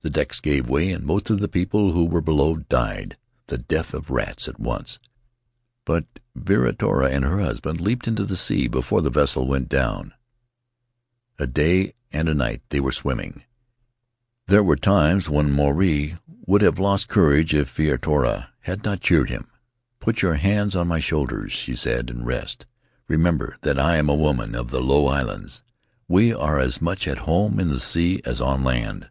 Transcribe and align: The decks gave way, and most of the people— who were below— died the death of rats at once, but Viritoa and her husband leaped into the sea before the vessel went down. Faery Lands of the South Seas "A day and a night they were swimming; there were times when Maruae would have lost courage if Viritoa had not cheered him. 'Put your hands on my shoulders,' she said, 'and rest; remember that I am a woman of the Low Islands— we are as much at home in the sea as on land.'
The 0.00 0.10
decks 0.10 0.38
gave 0.40 0.68
way, 0.68 0.92
and 0.92 1.04
most 1.04 1.28
of 1.28 1.40
the 1.40 1.48
people— 1.48 1.90
who 1.92 2.04
were 2.04 2.20
below— 2.20 2.54
died 2.70 3.16
the 3.48 3.58
death 3.58 3.92
of 3.92 4.10
rats 4.10 4.46
at 4.48 4.60
once, 4.60 5.00
but 5.84 6.04
Viritoa 6.36 7.10
and 7.10 7.24
her 7.24 7.40
husband 7.40 7.80
leaped 7.80 8.06
into 8.06 8.24
the 8.24 8.36
sea 8.36 8.68
before 8.68 9.02
the 9.02 9.10
vessel 9.10 9.46
went 9.48 9.68
down. 9.68 10.14
Faery 11.36 11.38
Lands 11.38 11.38
of 11.38 11.38
the 11.38 11.44
South 11.44 11.44
Seas 11.44 11.44
"A 11.44 11.46
day 11.88 11.94
and 12.12 12.28
a 12.28 12.34
night 12.34 12.62
they 12.68 12.78
were 12.80 12.92
swimming; 12.92 13.42
there 14.46 14.62
were 14.62 14.76
times 14.76 15.28
when 15.28 15.50
Maruae 15.52 16.18
would 16.46 16.62
have 16.62 16.78
lost 16.78 17.08
courage 17.08 17.52
if 17.52 17.68
Viritoa 17.68 18.50
had 18.60 18.84
not 18.84 19.00
cheered 19.00 19.28
him. 19.30 19.48
'Put 19.98 20.22
your 20.22 20.34
hands 20.34 20.76
on 20.76 20.86
my 20.86 21.00
shoulders,' 21.00 21.52
she 21.52 21.74
said, 21.74 22.08
'and 22.08 22.24
rest; 22.24 22.66
remember 23.08 23.56
that 23.62 23.80
I 23.80 23.96
am 23.96 24.08
a 24.08 24.14
woman 24.14 24.54
of 24.54 24.70
the 24.70 24.80
Low 24.80 25.08
Islands— 25.08 25.60
we 26.08 26.32
are 26.32 26.58
as 26.60 26.80
much 26.80 27.08
at 27.08 27.18
home 27.28 27.58
in 27.58 27.68
the 27.70 27.80
sea 27.80 28.22
as 28.24 28.40
on 28.40 28.62
land.' 28.62 29.10